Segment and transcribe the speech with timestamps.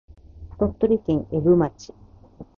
[0.57, 1.93] 鳥取県江府町